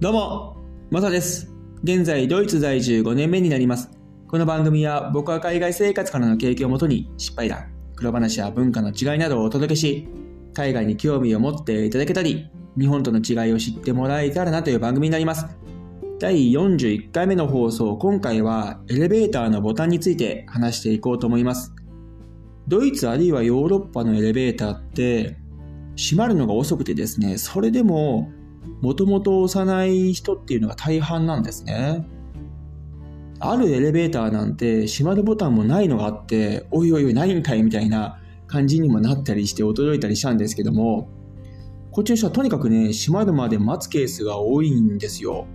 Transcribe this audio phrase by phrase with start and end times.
[0.00, 0.56] どうも、
[0.90, 1.52] マサです。
[1.84, 3.90] 現在、ドイツ在住5年目になります。
[4.28, 10.08] この番組は僕は海外生活からの経験をもとに失敗談、黒話や文化の違いなどをお届けし、
[10.54, 15.44] 海外に興味を持っていただけたり、日本との違いを知ってもらえたらなという番組になります。
[16.18, 21.74] 第41回目の放送、今回はエレベーターのボタンについて話していこうと思います。
[22.68, 25.36] ドイツあるいはヨーロッパのエレベーターって
[25.94, 28.32] 閉まるのが遅くてですね、それでも
[28.80, 32.06] もともと押さない人っていうのが大半なんですね。
[33.38, 41.08] あるエレベーターなんて閉まるボタンもないのがあって、おいおいおいないんかいみたいな感じにもなったりして驚いたりしたんですけども、
[41.90, 45.46] こっちの人はとにかくね、閉まるまで待つケースが多いんですよ。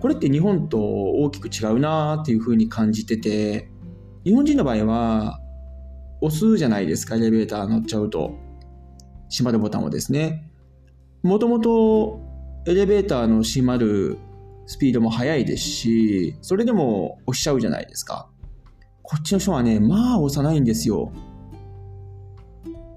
[0.00, 3.70] これって日本と大きく違うなっていうふうに感じてて、
[4.24, 5.40] 日本人の場合は
[6.20, 8.34] 押すじゃないですか、エレベーター乗っちゃうと。
[9.30, 10.50] 閉まるボタンをですね。
[11.22, 12.20] もともと
[12.66, 14.18] エレベーターの閉まる
[14.66, 18.28] スピードも速いですし、それでも押しちゃうじゃないですか。
[19.02, 21.12] こっちの人はね、まあ押さないんですよ。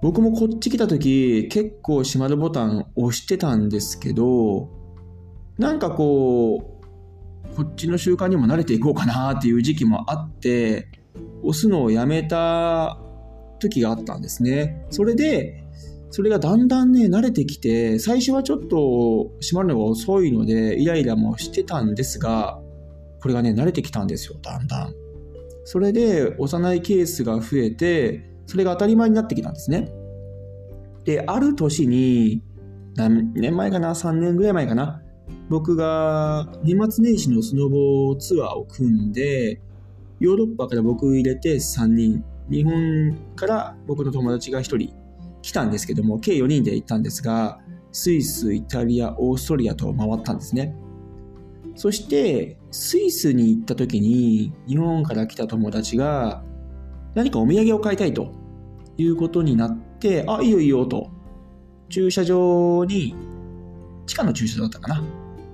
[0.02, 4.70] 僕もこっち来た時、結構閉まるボタン押してたんですけど、
[5.58, 10.88] なんかこう、こっちの習慣にも慣れていこうかなっていう時期もあって、
[11.44, 12.98] 押すのをやめた
[13.60, 14.86] 時があったんですね。
[14.90, 15.66] それで、
[16.12, 22.60] それがだんだんね、慣れてきて、最初はちょっと閉まるのが遅いので、イライラもしてたんですが、
[23.22, 24.94] これがね、慣れてきたんですよ、だんだん。
[25.66, 29.92] それで、押さないケースが増えて、それが当たり前になってきたんですね。
[31.06, 32.42] で、ある年に、
[32.96, 35.02] 何年前かな ?3 年ぐらい前かな
[35.48, 39.62] 僕が年末年始のスノボツアーを組んで、
[40.20, 44.99] ヨーロッパから僕入れて3人、日本から僕の友達が1人
[45.42, 47.60] 来たんですけども、計4人で行ったんですが、
[47.92, 50.76] スイス、イタリア、オーストリアと回ったんですね。
[51.76, 56.44] そして、スイスに行った時に、日本から来た友達が、
[57.16, 58.32] 何かお土産を買いたいと
[58.98, 61.10] いうことになって、あ、いいよいいよと。
[61.90, 63.16] 駐車場に、
[64.06, 65.04] 地下の駐車場だったかな。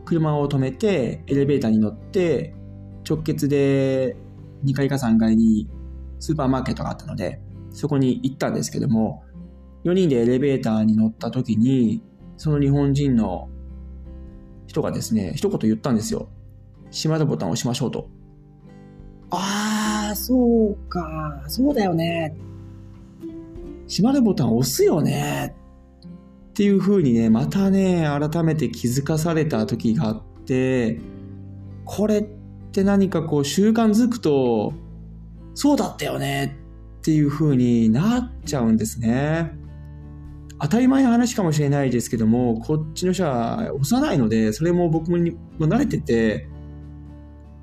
[0.03, 2.55] 車を止めて、エレベーターに乗って、
[3.07, 4.17] 直結で
[4.65, 5.69] 2階か3階に
[6.19, 7.39] スーパーマーケットがあったので、
[7.71, 9.24] そこに行ったんですけども、
[9.85, 12.01] 4人でエレベーターに乗った時に、
[12.37, 13.49] その日本人の
[14.67, 16.27] 人がですね、一言言ったんですよ。
[16.91, 18.09] 閉まるボタンを押しましょうと。
[19.29, 22.35] あー、そうか、そうだよね。
[23.87, 25.55] 閉まるボタン押すよね。
[26.49, 30.99] っていう風にね、またね、改めて気づかされた時があって、
[31.83, 32.23] これっ
[32.71, 34.73] て何かこう習慣づくと、
[35.53, 36.57] そうだったよね
[36.99, 39.51] っていう風になっちゃうんですね。
[40.59, 46.47] 当たり前の話かもしれないですけども、こっちの人は幼いので、それも僕も慣れてて、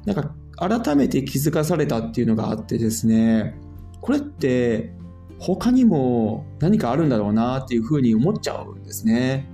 [0.04, 3.56] なんか改めて気づかされたっていうのがあってですね、
[4.00, 4.92] これって
[5.38, 9.48] 他にも何かあるんだろうなっていうふうに思っちゃうんですね。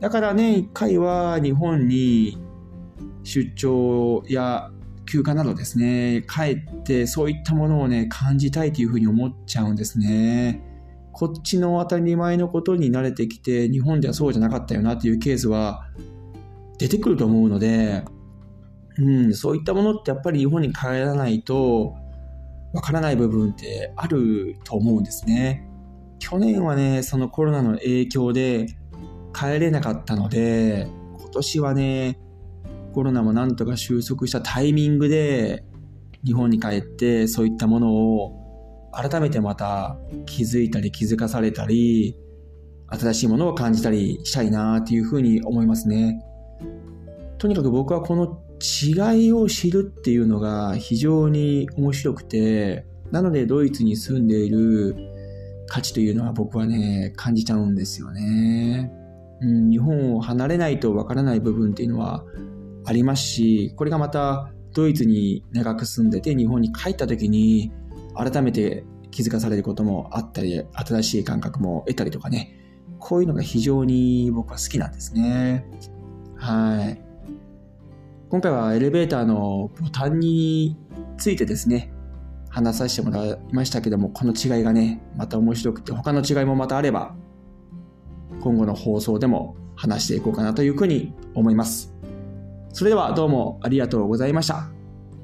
[0.00, 2.38] だからね、一回は日本に
[3.22, 4.70] 出張や
[5.06, 10.62] 休暇などですね、帰ってそういったものをね、感じたいというふうに思っちゃうんですね。
[11.14, 15.86] こっちの当たり前のことに慣れてきて、日本ではそうじゃなかったよなっていうケースは
[16.78, 18.04] 出てくると思うので、
[18.98, 21.94] うん、そういったものってやっぱり日本に帰らないと
[22.72, 25.68] わからない部分ってあると思うんですね。
[26.18, 28.66] 去年はね、そのコロナの影響で
[29.32, 30.88] 帰れなかったので、
[31.20, 32.18] 今年はね、
[32.92, 35.64] コロナもなんとか収束したタイミングで
[36.24, 38.43] 日本に帰ってそういったものを
[38.96, 39.96] 改めてまた
[40.26, 42.16] 気づいたり気づかされたり
[42.88, 46.22] 新しいものを感じたりしたいなっていうふうに思いますね。
[47.38, 54.96] とにかく僕はこの違いを知るっていうのが非常に面白くてなのでドイツに住んでいる
[55.66, 58.92] 価値というのは僕はね感じちゃうんですよね。
[59.40, 62.24] うん、日本を離れないとわからない部分っていうのは
[62.86, 67.72] ありますしこれがまたドイツに長く住んでて日本に帰った時に
[68.14, 72.60] 改めて気づかされることもあったり新しい感覚も得たりとかね。
[72.98, 75.66] こういうのが非常に僕は好きなんですね。
[76.36, 77.02] はい。
[78.30, 80.76] 今回はエレベーターのボタンに
[81.18, 81.92] ついてですね
[82.48, 87.14] 話させてもらいましたけどもこの違いがねまた面白くて他の違いもまたあれば
[88.40, 91.94] 今後の放送でも話していこうかなというふうに思います。
[92.72, 94.68] それではどうもありがとうございました。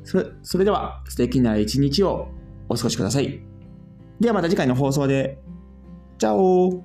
[0.04, 2.28] それでは素敵な一日を。
[2.70, 3.42] お過ごしください。
[4.20, 5.38] ではまた次回の放送で。
[6.18, 6.84] チャオ